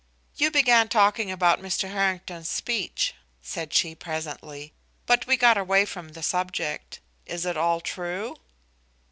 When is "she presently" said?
3.71-4.73